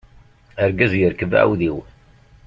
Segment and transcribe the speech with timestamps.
[0.63, 1.77] Argaz yerkeb aɛudiw.